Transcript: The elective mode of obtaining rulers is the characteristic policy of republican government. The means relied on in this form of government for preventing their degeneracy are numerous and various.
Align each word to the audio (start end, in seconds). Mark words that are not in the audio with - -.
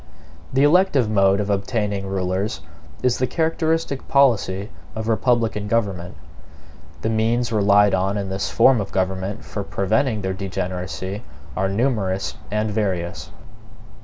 The 0.51 0.63
elective 0.63 1.11
mode 1.11 1.39
of 1.39 1.51
obtaining 1.51 2.07
rulers 2.07 2.61
is 3.03 3.19
the 3.19 3.27
characteristic 3.27 4.07
policy 4.07 4.71
of 4.95 5.07
republican 5.07 5.67
government. 5.67 6.15
The 7.03 7.09
means 7.09 7.51
relied 7.51 7.93
on 7.93 8.17
in 8.17 8.29
this 8.29 8.49
form 8.49 8.81
of 8.81 8.91
government 8.91 9.45
for 9.45 9.63
preventing 9.63 10.23
their 10.23 10.33
degeneracy 10.33 11.21
are 11.55 11.69
numerous 11.69 12.33
and 12.49 12.71
various. 12.71 13.29